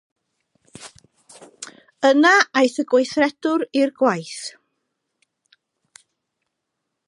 [2.09, 4.41] Yna aeth y gweithredwr i'r gwaith.